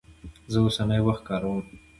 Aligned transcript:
زه 0.51 0.57
اوسنی 0.63 0.99
وخت 1.07 1.23
کاروم. 1.27 1.63